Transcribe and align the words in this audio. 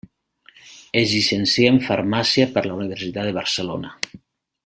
Es 1.01 1.11
llicencià 1.11 1.73
en 1.73 1.77
farmàcia 1.89 2.47
per 2.57 2.65
la 2.69 2.79
Universitat 2.79 3.31
de 3.31 3.37
Barcelona. 3.39 3.93